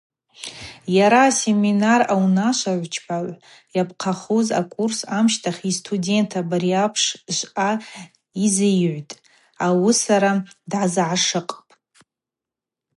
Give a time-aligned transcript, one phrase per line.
[0.97, 3.37] Йара асеминар аунашвачпагӏв
[3.75, 7.03] йапхъахуз акурс амщтахь йстудент абари апш
[7.37, 7.71] швъа
[8.43, 9.13] йзигӏвтӏ:
[9.65, 10.33] Ауысара
[10.71, 11.69] дазгӏашыкъпӏ.